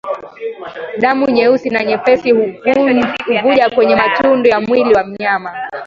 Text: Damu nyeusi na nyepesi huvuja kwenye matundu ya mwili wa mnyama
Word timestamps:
Damu 0.99 1.29
nyeusi 1.29 1.69
na 1.69 1.83
nyepesi 1.83 2.31
huvuja 2.31 3.69
kwenye 3.69 3.95
matundu 3.95 4.49
ya 4.49 4.61
mwili 4.61 4.93
wa 4.93 5.03
mnyama 5.03 5.51